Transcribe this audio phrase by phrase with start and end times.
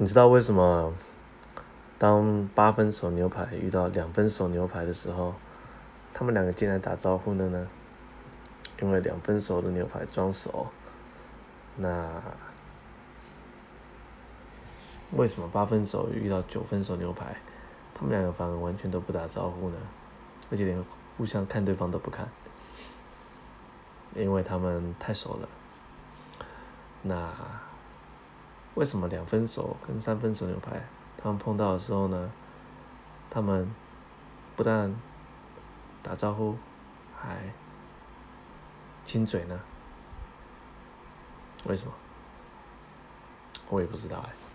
[0.00, 0.94] 你知道为什么
[1.98, 5.34] 当八分熟牛排遇到两分熟牛排的时候，
[6.14, 7.66] 他们两个进来打招呼的呢？
[8.80, 10.68] 因为两分熟的牛排装熟。
[11.74, 12.08] 那
[15.16, 17.36] 为什么八分熟遇到九分熟牛排，
[17.92, 19.76] 他们两个反而完全都不打招呼呢？
[20.48, 20.84] 而且连
[21.16, 22.28] 互相看对方都不看，
[24.14, 25.48] 因为他们太熟了。
[27.02, 27.32] 那。
[28.78, 30.80] 为什么两分熟跟三分熟牛排，
[31.16, 32.30] 他们碰到的时候呢，
[33.28, 33.68] 他们
[34.54, 34.94] 不但
[36.00, 36.56] 打招呼，
[37.20, 37.52] 还
[39.04, 39.60] 亲嘴呢？
[41.64, 41.92] 为什么？
[43.68, 44.47] 我也不知道哎。